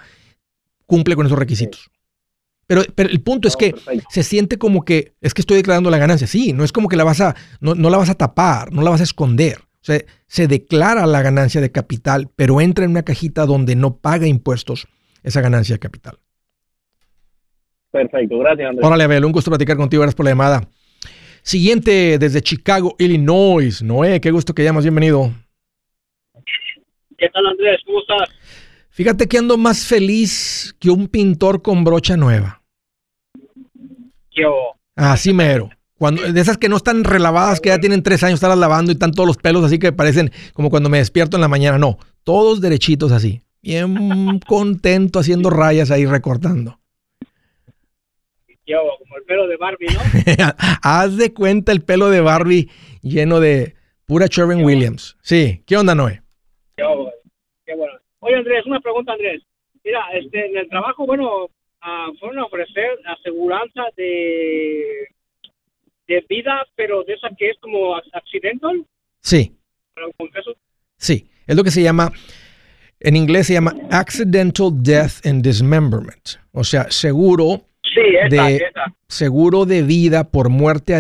[0.86, 1.90] cumple con esos requisitos.
[2.68, 3.74] Pero, pero, el punto es que
[4.12, 6.28] se siente como que es que estoy declarando la ganancia.
[6.28, 8.84] Sí, no es como que la vas a, no, no la vas a tapar, no
[8.84, 9.58] la vas a esconder.
[9.82, 13.96] O sea, se declara la ganancia de capital, pero entra en una cajita donde no
[13.96, 14.88] paga impuestos
[15.24, 16.20] esa ganancia de capital.
[17.92, 18.86] Perfecto, gracias Andrés.
[18.86, 20.62] Órale, Abel, un gusto platicar contigo, gracias por la llamada.
[21.42, 23.82] Siguiente desde Chicago, Illinois.
[23.82, 25.32] Noé, qué gusto que llamas, bienvenido.
[27.18, 27.82] ¿Qué tal Andrés?
[27.86, 28.30] ¿Cómo estás?
[28.90, 32.62] Fíjate que ando más feliz que un pintor con brocha nueva.
[34.32, 34.54] Yo.
[34.96, 35.70] Así mero.
[35.98, 38.94] Cuando, de esas que no están relavadas, que ya tienen tres años estar lavando y
[38.94, 41.78] están todos los pelos así que parecen como cuando me despierto en la mañana.
[41.78, 43.42] No, todos derechitos así.
[43.62, 46.79] Bien contento haciendo rayas ahí recortando.
[48.78, 50.00] Como el pelo de Barbie, ¿no?
[50.84, 52.70] Haz de cuenta el pelo de Barbie
[53.02, 55.18] lleno de pura Sherwin Williams.
[55.22, 56.22] Sí, ¿qué onda, Noé?
[56.78, 57.12] Yo,
[57.66, 57.94] qué bueno.
[58.20, 59.42] Oye, Andrés, una pregunta, Andrés.
[59.84, 65.08] Mira, este, en el trabajo, bueno, uh, fueron a ofrecer aseguranza de,
[66.08, 68.86] de vida, pero de esa que es como accidental.
[69.22, 69.56] Sí.
[69.96, 70.54] Pero con eso.
[70.98, 72.12] Sí, es lo que se llama,
[73.00, 76.38] en inglés se llama accidental death and dismemberment.
[76.52, 78.96] O sea, seguro Sí, esa, de esa.
[79.08, 80.96] seguro de vida por muerte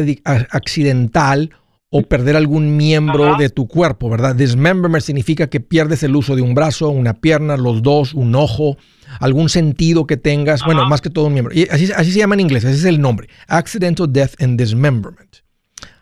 [0.52, 1.52] accidental
[1.92, 3.38] o perder algún miembro Ajá.
[3.40, 4.36] de tu cuerpo, ¿verdad?
[4.36, 8.78] Dismemberment significa que pierdes el uso de un brazo, una pierna, los dos, un ojo,
[9.20, 11.54] algún sentido que tengas, bueno, más que todo un miembro.
[11.56, 13.28] Y así, así se llama en inglés, ese es el nombre.
[13.48, 15.38] Accidental Death and Dismemberment.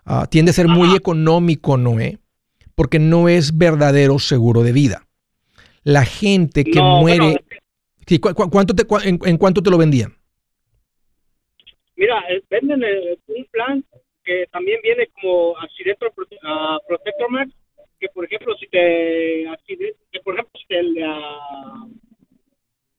[0.05, 2.19] Ah, tiende a ser muy económico, Noé,
[2.75, 5.07] porque no es verdadero seguro de vida.
[5.83, 7.19] La gente que No, muere...
[7.19, 7.39] bueno,
[8.05, 10.13] Sí, ¿cu- cu- cuánto te, en, en cuánto te lo vendían?
[11.97, 13.83] Mira, eh, venden eh, un plan
[14.23, 17.51] que también viene como Accidental Prote- ah, Protector Max,
[17.99, 19.45] que por ejemplo, si te
[20.11, 21.87] que por ejemplo, si, te, ah,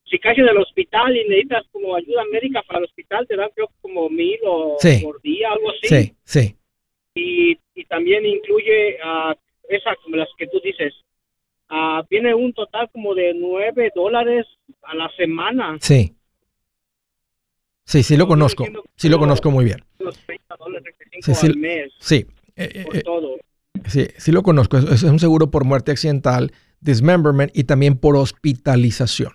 [0.04, 3.50] si caes en el hospital y necesitas como ayuda médica para el hospital, te dan
[3.54, 5.00] creo como mil o Sí.
[5.02, 5.88] por día, algo así.
[5.88, 6.56] Sí, sí.
[7.14, 9.34] Y, y también incluye ah,
[9.68, 10.92] esa como las que tú dices.
[11.68, 14.46] Ah, viene un total como de nueve dólares
[14.82, 15.76] a la semana.
[15.80, 16.14] Sí.
[17.88, 18.66] Sí, sí lo conozco.
[18.96, 19.83] Sí lo conozco muy bien.
[19.98, 21.46] Unos 30 dólares, 35 Sí, sí.
[21.46, 22.27] al mes Sí.
[22.57, 23.37] Eh, eh, por eh, todo.
[23.87, 24.77] sí, sí lo conozco.
[24.77, 29.33] Es, es un seguro por muerte accidental, dismemberment y también por hospitalización.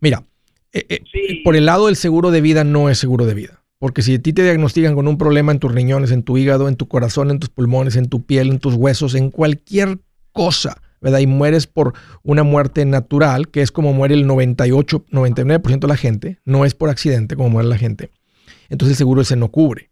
[0.00, 0.24] Mira,
[0.72, 1.42] eh, eh, Sí.
[1.44, 3.62] por el lado del seguro de vida no es seguro de vida.
[3.78, 6.68] Porque si a ti te diagnostican con un problema en tus riñones, en tu hígado,
[6.68, 9.98] en tu corazón, en tus pulmones, en tu piel, en tus huesos, en cualquier
[10.32, 11.20] cosa, ¿verdad?
[11.20, 15.96] Y mueres por una muerte natural, que es como muere el 98, 99% de la
[15.96, 18.10] gente, no es por accidente como muere la gente.
[18.68, 19.90] Entonces el seguro ese no cubre.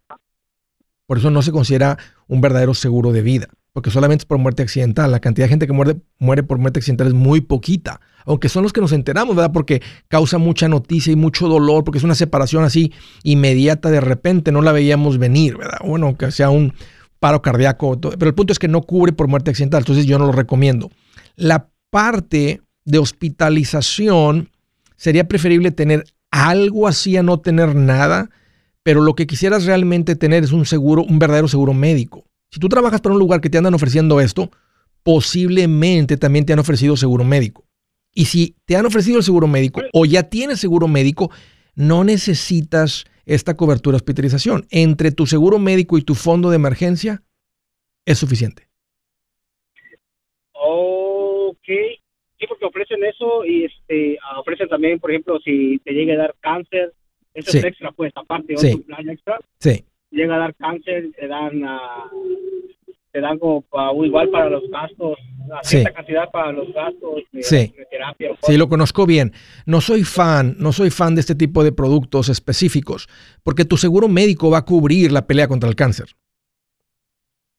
[1.06, 4.62] Por eso no se considera un verdadero seguro de vida, porque solamente es por muerte
[4.62, 5.10] accidental.
[5.10, 8.62] La cantidad de gente que muere, muere por muerte accidental es muy poquita, aunque son
[8.62, 9.52] los que nos enteramos, ¿verdad?
[9.52, 14.50] Porque causa mucha noticia y mucho dolor, porque es una separación así inmediata de repente,
[14.50, 15.78] no la veíamos venir, ¿verdad?
[15.84, 16.72] Bueno, que sea un
[17.24, 20.26] paro cardíaco, pero el punto es que no cubre por muerte accidental, entonces yo no
[20.26, 20.90] lo recomiendo.
[21.36, 24.50] La parte de hospitalización
[24.98, 28.28] sería preferible tener algo así a no tener nada,
[28.82, 32.26] pero lo que quisieras realmente tener es un seguro, un verdadero seguro médico.
[32.50, 34.50] Si tú trabajas para un lugar que te andan ofreciendo esto,
[35.02, 37.64] posiblemente también te han ofrecido seguro médico.
[38.12, 41.30] Y si te han ofrecido el seguro médico o ya tienes seguro médico,
[41.74, 44.66] no necesitas esta cobertura de hospitalización.
[44.70, 47.22] Entre tu seguro médico y tu fondo de emergencia
[48.06, 48.68] es suficiente.
[50.52, 51.66] Ok.
[52.38, 56.18] Sí, porque ofrecen eso y este ah, ofrecen también, por ejemplo, si te llega a
[56.18, 56.92] dar cáncer,
[57.32, 57.58] eso Sí.
[57.58, 58.72] es extra, pues, aparte, Sí.
[58.72, 59.84] otro plan extra, Sí.
[60.10, 62.10] llega a dar cáncer, te dan, ah,
[63.14, 63.64] te dan como
[64.04, 65.16] igual para los gastos,
[65.62, 65.68] Sí.
[65.78, 67.72] cierta cantidad para los gastos de, Sí.
[67.76, 68.32] de terapia.
[68.32, 69.32] o Sí, lo conozco bien.
[69.66, 73.08] No soy fan, no soy fan de este tipo de productos específicos,
[73.44, 76.08] porque tu seguro médico va a cubrir la pelea contra el cáncer.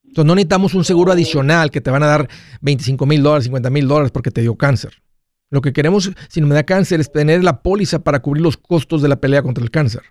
[0.04, 2.28] Entonces no necesitamos un seguro adicional que te van a dar
[2.62, 5.02] 25 mil dólares, 50 mil dólares porque te dio cáncer.
[5.50, 8.58] Lo que queremos, si no me da cáncer, es tener la póliza para cubrir los
[8.58, 10.02] costos de la pelea contra el cáncer.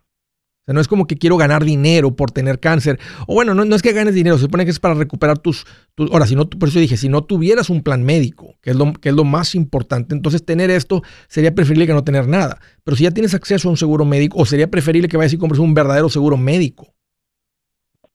[0.64, 2.98] O sea, no es como que quiero ganar dinero por tener cáncer.
[3.26, 5.66] O bueno, no, no es que ganes dinero, se supone que es para recuperar tus...
[5.94, 8.76] tus ahora, si no, por eso dije, si no tuvieras un plan médico, que es,
[8.76, 12.60] lo, que es lo más importante, entonces tener esto sería preferible que no tener nada.
[12.82, 15.36] Pero si ya tienes acceso a un seguro médico, o sería preferible que vayas y
[15.36, 16.94] compres un verdadero seguro médico.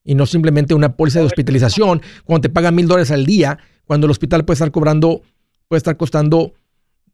[0.04, 4.08] Y no simplemente una póliza de hospitalización, cuando te pagan mil dólares al día, cuando
[4.08, 5.22] el hospital puede estar cobrando,
[5.68, 6.54] puede estar costando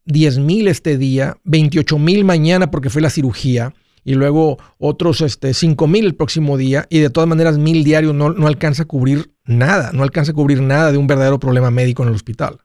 [0.05, 3.73] 10 mil este día, 28 mil mañana porque fue la cirugía,
[4.05, 8.13] y luego otros este, 5 mil el próximo día, y de todas maneras mil diarios
[8.13, 11.71] no, no alcanza a cubrir nada, no alcanza a cubrir nada de un verdadero problema
[11.71, 12.59] médico en el hospital.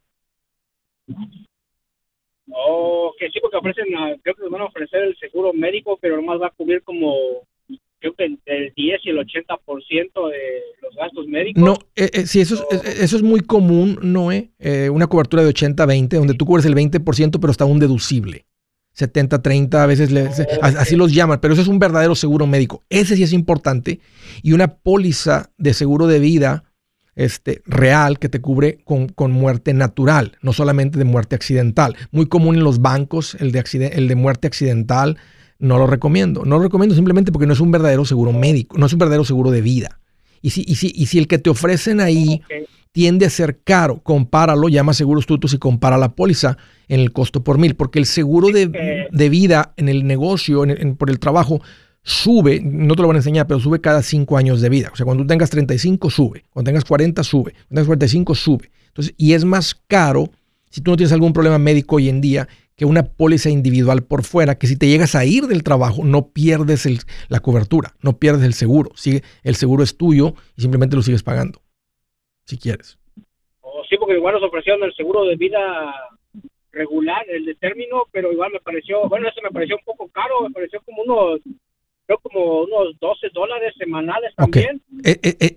[2.53, 5.99] Oh, que sí, porque ofrecen, ah, creo que les van a ofrecer el seguro médico,
[6.01, 7.15] pero nomás va a cubrir como,
[8.01, 11.63] creo que entre el 10 y el 80% de los gastos médicos.
[11.63, 14.51] No, eh, eh, sí, eso es, eh, eso es muy común, Noé.
[14.59, 18.47] Eh, una cobertura de 80-20, donde tú cubres el 20%, pero está un deducible.
[19.01, 20.11] 70-30, a veces
[20.63, 22.85] así los llaman, pero eso es un verdadero seguro médico.
[22.91, 24.01] Ese sí es importante.
[24.43, 26.65] Y una póliza de seguro de vida
[27.17, 31.97] este, real que te cubre con, muerte natural, no solamente de muerte accidental.
[32.11, 35.19] Muy común en los bancos el de, el de muerte accidental.
[35.59, 36.45] No lo recomiendo.
[36.45, 39.25] No lo recomiendo simplemente porque no es un verdadero seguro médico, no es un verdadero
[39.25, 40.00] seguro de vida.
[40.43, 42.43] Y si, y si, y si el que te ofrecen ahí
[42.93, 46.57] tiende a ser caro, compáralo, llama seguros tutos y compara la póliza
[46.89, 50.65] en el costo por mil, porque el seguro de, vida en el negocio,
[50.99, 51.61] por el trabajo,
[52.03, 54.91] sube, no te lo van a enseñar, pero sube cada cinco años de vida.
[54.93, 56.45] O sea, cuando tú tengas 35, sube.
[56.51, 57.53] Cuando tengas 40, sube.
[57.53, 58.71] Cuando tengas 45, sube.
[58.89, 60.31] Entonces, y es más caro
[60.71, 62.49] si tú no tienes algún problema médico hoy en día
[62.81, 66.33] que una póliza individual por fuera, que si te llegas a ir del trabajo, no
[66.33, 66.89] pierdes
[67.29, 68.89] la cobertura, no pierdes el seguro.
[68.95, 71.61] Sigue, el seguro es tuyo y simplemente lo sigues pagando,
[72.47, 72.99] si quieres.
[73.61, 75.61] Oh, sí, porque igual nos ofrecieron el seguro de vida
[76.73, 80.41] regular, el de término, pero igual me pareció, bueno, ese me pareció un poco caro,
[80.45, 81.41] me pareció como unos
[82.23, 84.81] como unos 12 dólares semanales también.
[85.05, 85.57] Eh, eh, eh,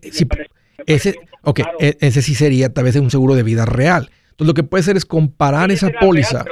[0.88, 1.16] ese,
[1.80, 4.10] e, ese sí sería tal vez un seguro de vida real.
[4.32, 6.44] Entonces lo que puede hacer es comparar esa póliza,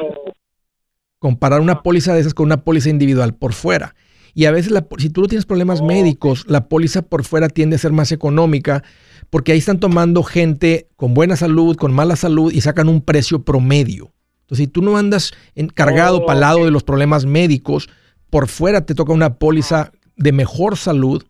[1.21, 3.93] comparar una póliza de esas con una póliza individual por fuera.
[4.33, 7.75] Y a veces, la, si tú no tienes problemas médicos, la póliza por fuera tiende
[7.75, 8.83] a ser más económica
[9.29, 13.43] porque ahí están tomando gente con buena salud, con mala salud y sacan un precio
[13.43, 14.11] promedio.
[14.41, 17.87] Entonces, si tú no andas encargado oh, para el lado de los problemas médicos,
[18.31, 21.23] por fuera te toca una póliza de mejor salud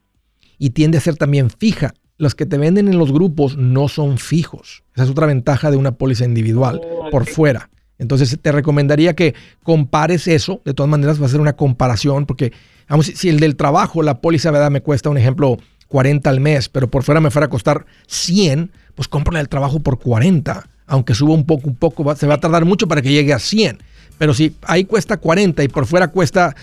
[0.58, 1.94] y tiende a ser también fija.
[2.18, 4.84] Los que te venden en los grupos no son fijos.
[4.96, 6.80] Esa es otra ventaja de una póliza individual
[7.12, 7.70] por fuera.
[8.02, 10.60] Entonces te recomendaría que compares eso.
[10.66, 12.52] De todas maneras, va a ser una comparación porque,
[12.90, 14.72] vamos, si el del trabajo, la póliza, ¿verdad?
[14.72, 18.72] Me cuesta un ejemplo 40 al mes, pero por fuera me fuera a costar 100,
[18.96, 20.68] pues cómprale el trabajo por 40.
[20.88, 23.40] Aunque suba un poco, un poco, se va a tardar mucho para que llegue a
[23.40, 23.78] 100.
[24.18, 26.56] Pero si ahí cuesta 40 y por fuera cuesta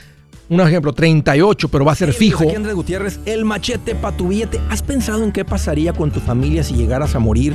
[0.48, 2.44] un ejemplo, 38, pero va a ser fijo.
[2.44, 4.61] Aquí Andrés Gutiérrez, el machete para tu billete.
[4.70, 7.55] ¿Has pensado en qué pasaría con tu familia si llegaras a morir?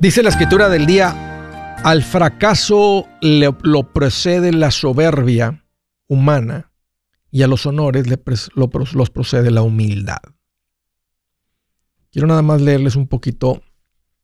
[0.00, 5.64] Dice la escritura del día, al fracaso lo precede la soberbia
[6.08, 6.72] humana
[7.30, 8.06] y a los honores
[8.54, 10.18] los procede la humildad.
[12.10, 13.62] Quiero nada más leerles un poquito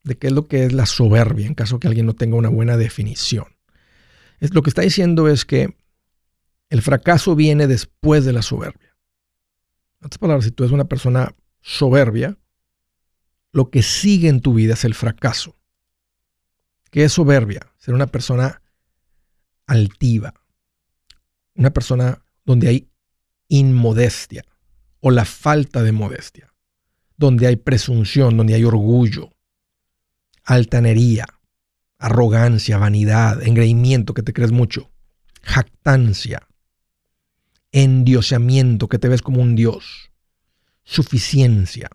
[0.03, 2.49] de qué es lo que es la soberbia, en caso que alguien no tenga una
[2.49, 3.47] buena definición.
[4.41, 5.77] Lo que está diciendo es que
[6.69, 8.97] el fracaso viene después de la soberbia.
[10.01, 12.37] En otras palabras, si tú eres una persona soberbia,
[13.53, 15.57] lo que sigue en tu vida es el fracaso.
[16.91, 17.73] ¿Qué es soberbia?
[17.79, 18.63] Ser una persona
[19.67, 20.35] altiva.
[21.55, 22.91] Una persona donde hay
[23.49, 24.45] inmodestia
[25.01, 26.53] o la falta de modestia.
[27.17, 29.31] Donde hay presunción, donde hay orgullo,
[30.45, 31.27] altanería,
[31.99, 34.91] arrogancia, vanidad, engreimiento, que te crees mucho,
[35.43, 36.47] jactancia,
[37.73, 40.11] endiosamiento, que te ves como un dios,
[40.85, 41.91] suficiencia,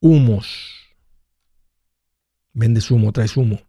[0.00, 0.96] humos,
[2.52, 3.60] vende humo, trae humo.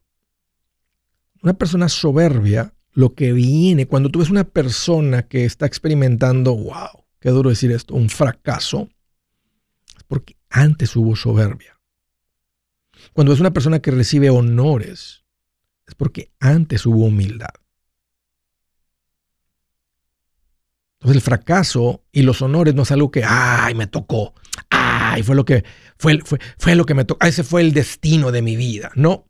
[1.42, 6.99] Una persona soberbia, lo que viene, cuando tú ves una persona que está experimentando, wow,
[7.20, 8.90] qué duro decir esto, un fracaso,
[9.98, 11.80] es porque antes hubo soberbia.
[13.14, 15.24] Cuando es una persona que recibe honores,
[15.88, 17.54] es porque antes hubo humildad.
[21.00, 24.34] Entonces el fracaso y los honores no es algo que, ay, me tocó,
[24.70, 25.64] ay, fue lo que,
[25.98, 28.92] fue, fue, fue lo que me tocó, ese fue el destino de mi vida.
[28.96, 29.30] No,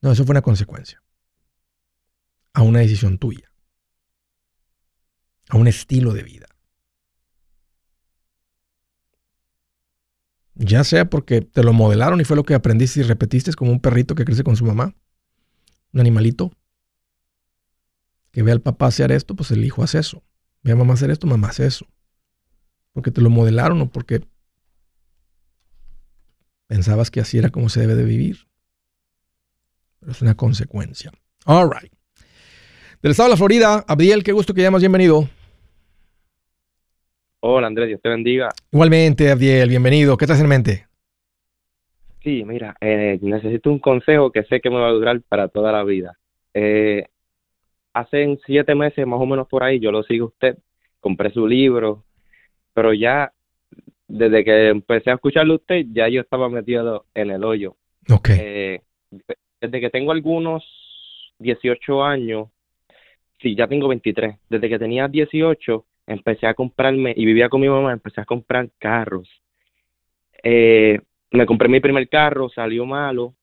[0.00, 1.02] no, eso fue una consecuencia
[2.54, 3.50] a una decisión tuya,
[5.48, 6.46] a un estilo de vida.
[10.54, 13.80] Ya sea porque te lo modelaron y fue lo que aprendiste y repetiste como un
[13.80, 14.94] perrito que crece con su mamá,
[15.92, 16.52] un animalito,
[18.30, 20.22] que ve al papá hacer esto, pues el hijo hace eso.
[20.62, 21.86] Ve a mamá hacer esto, mamá hace eso.
[22.92, 24.26] Porque te lo modelaron o porque
[26.66, 28.48] pensabas que así era como se debe de vivir.
[30.00, 31.12] Pero es una consecuencia.
[31.44, 31.92] All right.
[33.02, 35.28] Del estado de la Florida, Abdiel, qué gusto que llamas, bienvenido.
[37.44, 38.50] Hola Andrés, Dios te bendiga.
[38.70, 40.16] Igualmente, Abdiel, bienvenido.
[40.16, 40.86] ¿Qué estás en mente?
[42.22, 45.72] Sí, mira, eh, necesito un consejo que sé que me va a durar para toda
[45.72, 46.16] la vida.
[46.54, 47.04] Eh,
[47.94, 50.56] hace siete meses, más o menos por ahí, yo lo sigo usted,
[51.00, 52.04] compré su libro,
[52.74, 53.32] pero ya
[54.06, 57.74] desde que empecé a escucharlo usted, ya yo estaba metido en el hoyo.
[58.08, 58.28] Ok.
[58.38, 58.82] Eh,
[59.60, 60.62] desde que tengo algunos
[61.40, 62.50] 18 años,
[63.40, 67.68] sí, ya tengo 23, desde que tenía 18 empecé a comprarme, y vivía con mi
[67.68, 69.28] mamá, empecé a comprar carros.
[70.42, 71.00] Eh,
[71.30, 73.34] me compré mi primer carro, salió malo,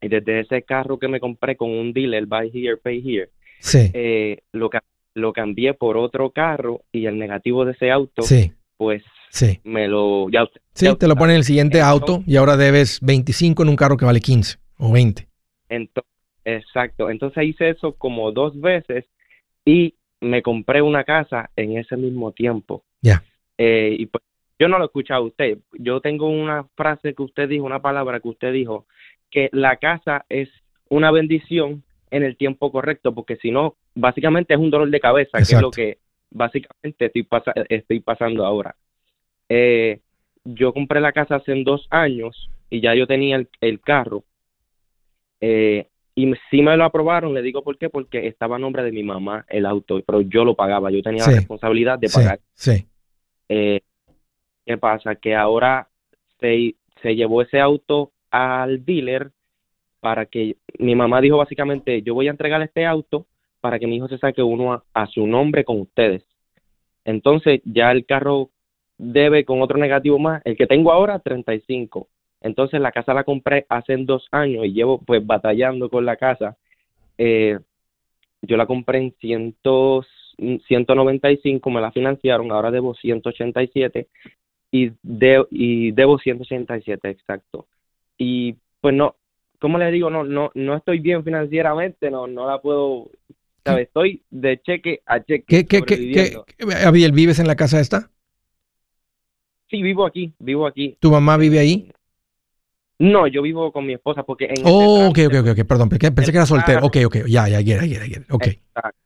[0.00, 3.90] y desde ese carro que me compré con un dealer, buy here, pay here, Sí.
[3.92, 4.70] eh, lo,
[5.14, 8.52] lo cambié por otro carro y el negativo de ese auto, Sí.
[8.76, 9.60] pues Sí.
[9.64, 10.28] me lo...
[10.30, 13.62] Ya, Sí, ya te lo ponen en el siguiente Entonces- auto y ahora debes 25
[13.62, 15.28] en un carro que vale 15 o 20.
[15.68, 16.04] Ento-
[16.44, 17.10] exacto.
[17.10, 19.04] Entonces hice eso como dos veces
[19.64, 22.84] y me compré una casa en ese mismo tiempo.
[23.00, 23.22] Ya.
[23.58, 24.22] Eh, y pues
[24.58, 25.58] yo no lo he escuchado a usted.
[25.72, 28.86] Yo tengo una frase que usted dijo, una palabra que usted dijo,
[29.30, 30.48] que la casa es
[30.88, 35.38] una bendición en el tiempo correcto, porque si no, básicamente es un dolor de cabeza,
[35.38, 35.98] que es lo que
[36.30, 37.26] básicamente estoy,
[37.68, 38.74] estoy pasando ahora.
[39.48, 40.00] Eh,
[40.44, 44.24] yo compré la casa hace dos años y ya yo tenía el, el carro.
[45.40, 48.92] Eh, y sí me lo aprobaron, le digo por qué, porque estaba a nombre de
[48.92, 51.30] mi mamá el auto, pero yo lo pagaba, yo tenía Sí.
[51.30, 52.40] la responsabilidad de Sí, pagar.
[52.54, 52.86] sí.
[53.48, 53.80] Eh,
[54.66, 55.14] ¿Qué pasa?
[55.16, 55.88] Que ahora
[56.38, 59.30] se, se llevó ese auto al dealer
[60.00, 63.26] para que mi mamá dijo básicamente, yo voy a entregar este auto
[63.60, 66.24] para que mi hijo se saque uno a, a su nombre con ustedes.
[67.04, 68.50] Entonces ya el carro
[68.98, 72.08] debe con otro negativo más, el que tengo ahora 35.
[72.40, 76.56] Entonces la casa la compré hace dos años y llevo pues batallando con la casa.
[77.18, 77.58] Eh,
[78.42, 79.56] yo la compré en 100,
[80.66, 84.08] 195, me la financiaron, ahora debo 187
[84.70, 87.66] y, de, y debo 187, exacto.
[88.16, 89.16] Y pues no,
[89.58, 90.10] ¿cómo le digo?
[90.10, 93.10] No, no, no estoy bien financieramente, no, no la puedo,
[93.64, 93.88] ¿sabes?
[93.88, 95.44] Estoy de cheque a cheque.
[95.46, 98.10] ¿Qué, qué, qué, qué, qué- Abiel, vives en la casa esta?
[99.68, 100.96] Sí, vivo aquí, vivo aquí.
[100.98, 101.92] ¿Tu mamá vive ahí?
[103.00, 106.12] No, yo vivo con mi esposa porque en Oh, este ok, ok, ok, perdón, pensé,
[106.12, 106.84] pensé que era soltero.
[106.86, 108.46] Ok, ok, ya, ya, ya, ya, ya, ok.
[108.46, 108.98] Exacto.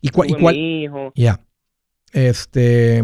[0.00, 1.12] ¿Y cuál- mi hijo.
[1.14, 1.40] Ya.
[2.12, 3.02] Este.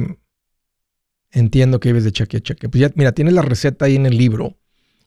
[1.30, 2.68] Entiendo que vives de cheque a cheque.
[2.68, 4.56] Pues ya, mira, tienes la receta ahí en el libro.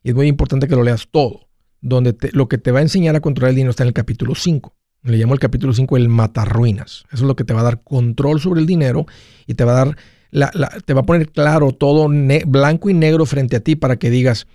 [0.03, 1.47] Y es muy importante que lo leas todo.
[1.81, 3.93] Donde te- lo que te va a enseñar a controlar el dinero está en el
[3.93, 4.75] capítulo 5.
[5.03, 7.05] Le llamo el capítulo 5 el matarruinas.
[7.07, 9.05] Eso es lo que te va a dar control sobre el dinero
[9.47, 9.97] y te va a dar.
[10.33, 13.75] la- la- te va a poner claro todo ne- blanco y negro frente a ti
[13.75, 14.47] para que digas: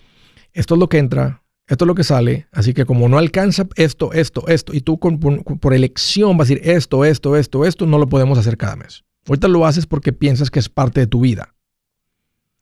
[0.57, 2.46] esto es lo que entra, esto es lo que sale.
[2.52, 6.54] Así que como no alcanza esto, esto, esto, y tú con- por, elección vas a
[6.54, 9.04] decir esto, esto, esto, esto, no lo podemos hacer cada mes.
[9.28, 11.54] Ahorita lo haces porque piensas que es parte de tu vida.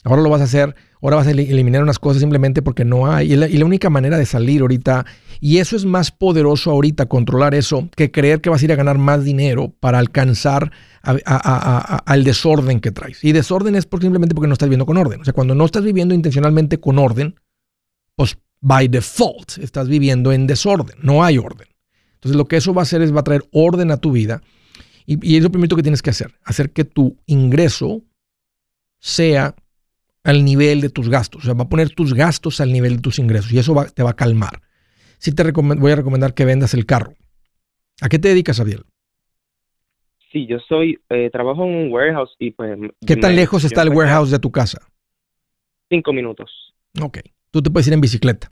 [0.02, 3.10] Ahora lo vas a hacer, ahora vas a eli- eliminar unas cosas simplemente porque no
[3.10, 3.32] hay.
[3.32, 5.06] Y la, única manera de salir ahorita,
[5.40, 8.76] y eso es más poderoso ahorita, controlar eso, que creer que vas a ir a
[8.76, 10.72] ganar más dinero para alcanzar
[11.02, 13.24] al desorden que traes.
[13.24, 15.22] Y desorden es simplemente porque no estás viviendo con orden.
[15.22, 17.36] O sea, cuando no estás viviendo intencionalmente con orden,
[18.16, 21.68] pues by default estás viviendo en desorden, no hay orden.
[22.14, 24.40] Entonces lo que eso va a hacer es va a traer orden a tu vida
[25.06, 28.02] y, y es lo primero que tienes que hacer, hacer que tu ingreso
[28.98, 29.54] sea
[30.22, 33.02] al nivel de tus gastos, o sea, va a poner tus gastos al nivel de
[33.02, 34.62] tus ingresos y eso va- te va a calmar.
[35.18, 37.14] Sí te voy a recomendar que vendas el carro.
[38.00, 38.84] ¿A qué te dedicas, Abiel?
[40.32, 42.76] Sí, yo soy, eh, trabajo en un warehouse y pues...
[43.06, 44.78] ¿Qué tan me- lejos está el warehouse de tu casa?
[45.90, 46.50] Cinco minutos,
[47.00, 47.18] Ok,
[47.54, 48.50] tú te puedes ir en bicicleta,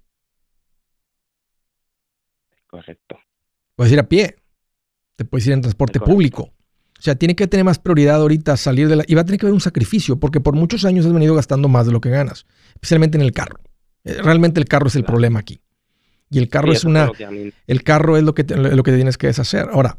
[2.68, 3.18] correcto.
[3.74, 4.36] puedes ir a pie,
[5.16, 6.12] te puedes ir en transporte Correcto.
[6.14, 6.42] público.
[6.98, 9.04] O sea, tiene que tener más prioridad ahorita salir de la...
[9.08, 11.66] Y va a tener que haber un sacrificio, porque por muchos años has venido gastando
[11.68, 13.58] más de lo que ganas, especialmente en el carro.
[14.04, 15.14] Eh, Realmente el carro es el Claro.
[15.14, 15.60] problema aquí.
[16.30, 17.10] Y el carro Sí, es una...
[17.66, 19.68] El carro es lo que, te, lo que tienes que deshacer.
[19.72, 19.96] Ahora,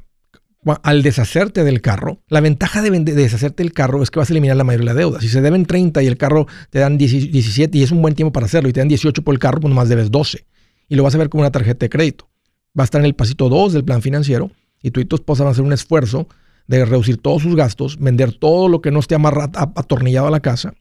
[0.84, 4.58] al deshacerte del carro, la ventaja de, deshacerte del carro es que vas a eliminar
[4.58, 5.22] la mayoría de la deuda.
[5.22, 8.16] Si se deben 30 y el carro te dan 10 17 y es un buen
[8.16, 10.46] tiempo para hacerlo y te dan 18 por el carro, pues nomás debes 12.
[10.90, 12.30] Y lo vas a ver como una tarjeta de crédito.
[12.78, 14.52] Va a estar en el pasito 2 del plan financiero
[14.82, 16.28] y tú y tu esposa van a hacer un esfuerzo
[16.68, 20.40] de reducir todos sus gastos, vender todo lo que no esté amarrado, atornillado a la
[20.40, 20.74] casa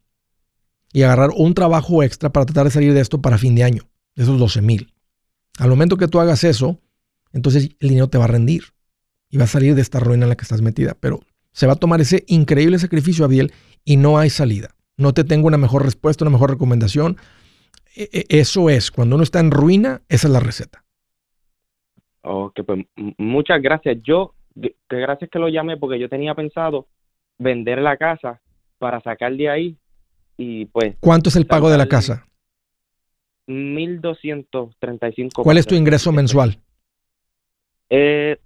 [0.93, 3.89] y agarrar un trabajo extra para tratar de salir de esto para fin de año,
[4.14, 4.93] de esos 12 mil.
[5.59, 6.80] Al momento que tú hagas eso,
[7.33, 8.64] entonces el dinero te va a rendir
[9.33, 10.95] y va a salir de esta ruina en la que estás metida.
[11.01, 11.20] Pero
[11.53, 13.51] se va a tomar ese increíble sacrificio, Abiel,
[13.85, 14.76] y no hay salida.
[14.99, 17.16] No te tengo una mejor respuesta, una mejor recomendación.
[17.97, 20.85] E, e, eso es, cuando uno está en ruina, esa es la receta.
[22.20, 22.85] Ok, pues
[23.16, 23.97] muchas gracias.
[24.03, 26.87] Yo, que gracias que lo llamé porque yo tenía pensado
[27.39, 28.43] vender la casa
[28.78, 29.78] para sacar de ahí
[30.37, 30.95] y pues...
[31.01, 32.26] ¿Cuánto es el pago de la casa?
[33.49, 35.43] 1.235.
[35.43, 36.59] ¿Cuál es tu ingreso mensual?
[37.89, 38.39] Eh,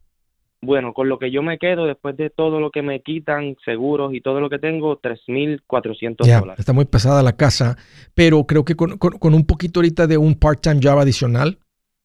[0.62, 4.14] bueno, con lo que yo me quedo después de todo lo que me quitan, seguros
[4.14, 6.58] y todo lo que tengo, 3.400 dólares.
[6.58, 7.76] Está muy pesada la casa,
[8.14, 11.58] pero creo que con, un poquito ahorita de un part-time job adicional,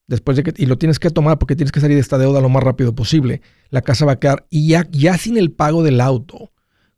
[0.07, 2.41] después de que, y lo tienes que tomar porque tienes que salir de esta deuda
[2.41, 5.83] lo más rápido posible, la casa va a quedar, y ya, ya sin el pago
[5.83, 6.51] del auto,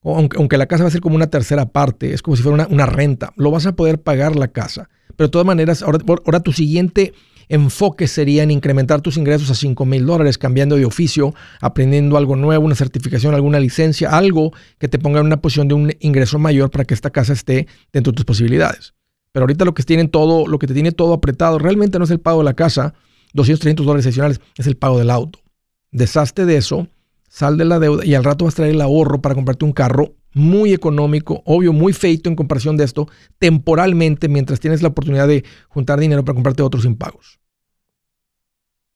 [0.04, 2.56] aunque, aunque la casa va a ser como una tercera parte, es como si fuera
[2.56, 4.90] una, una renta, lo vas a poder pagar la casa.
[5.16, 7.14] Pero de todas maneras, ahora, ahora tu siguiente
[7.50, 12.36] enfoque sería en incrementar tus ingresos a 5 mil dólares, cambiando de oficio, aprendiendo algo
[12.36, 16.40] nuevo, una certificación, alguna licencia, algo que te ponga en una posición de un ingreso
[16.40, 18.94] mayor para que esta casa esté dentro de tus posibilidades.
[19.32, 22.12] Pero ahorita lo que tienen todo, lo que te tiene todo apretado, realmente no es
[22.12, 22.94] el pago de la casa,
[23.34, 25.40] 200, 300 dólares adicionales, es el pago del auto.
[25.92, 26.88] Deshazte de eso,
[27.34, 29.72] sal de la deuda y al rato vas a traer el ahorro para comprarte un
[29.72, 33.08] carro muy económico, obvio, muy feito en comparación de esto,
[33.40, 37.40] temporalmente, mientras tienes la oportunidad de juntar dinero para comprarte otros impagos.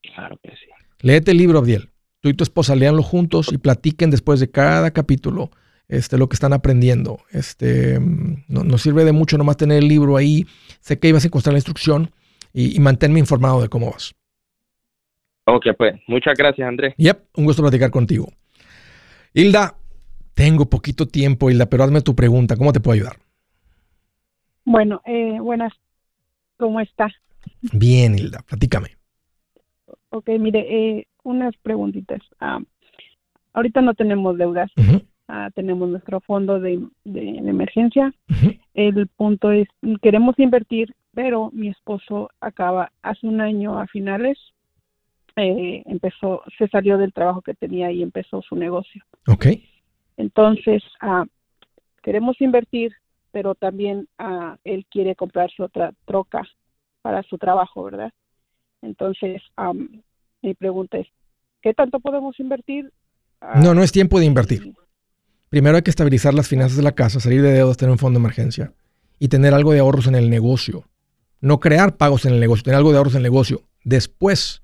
[0.03, 0.67] Claro que sí.
[0.99, 1.89] Léete el libro, Abdiel.
[2.19, 5.49] Tú y tu esposa leanlo juntos y platiquen después de cada capítulo
[5.87, 7.19] este, lo que están aprendiendo.
[7.31, 10.45] Este, no, sirve de mucho nomás tener el libro ahí.
[10.79, 12.11] Sé que ibas a encontrar la instrucción
[12.53, 14.13] y, y manténme informado de cómo vas.
[15.49, 16.93] Ok, pues muchas gracias, Andrés.
[16.97, 18.27] Yep, un gusto platicar contigo.
[19.33, 19.75] Hilda,
[20.33, 22.57] tengo poquito tiempo, Hilda, pero hazme tu pregunta.
[22.57, 23.15] ¿Cómo te puedo ayudar?
[24.65, 25.71] Bueno, eh, buenas.
[26.57, 27.13] ¿Cómo estás?
[27.71, 28.97] Bien, Hilda, platícame.
[30.09, 32.19] Ok, mire, eh, unas preguntitas.
[32.41, 32.59] Ah,
[33.53, 34.69] ahorita no tenemos deudas.
[35.29, 38.13] Ah, tenemos nuestro fondo de, emergencia.
[38.73, 39.69] El punto es,
[40.01, 44.37] queremos invertir, pero mi esposo acaba hace un año a finales,
[45.37, 49.03] eh, empezó, se salió del trabajo que tenía y empezó su negocio.
[49.27, 49.45] Ok.
[50.17, 51.25] Entonces, ah,
[52.01, 52.91] queremos invertir,
[53.31, 56.41] pero también ah, él quiere comprarse otra troca
[57.03, 58.11] para su trabajo, ¿verdad?
[58.81, 59.41] Entonces,
[60.41, 61.07] mi pregunta es,
[61.61, 62.91] ¿qué tanto podemos invertir?
[63.39, 64.73] Ah, no, no es tiempo de invertir.
[65.49, 68.19] Primero hay que estabilizar las finanzas de la casa, salir de deudas, tener un fondo
[68.19, 68.73] de emergencia
[69.19, 70.83] y tener algo de ahorros en el negocio.
[71.41, 73.61] No crear pagos en el negocio, tener algo de ahorros en el negocio.
[73.83, 74.63] Después